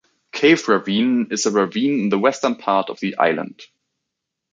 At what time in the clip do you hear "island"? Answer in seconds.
3.19-3.61